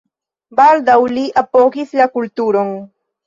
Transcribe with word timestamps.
Baldaŭ 0.59 0.95
li 1.17 1.25
apogis 1.43 1.93
la 2.01 2.09
kulturon. 2.17 2.73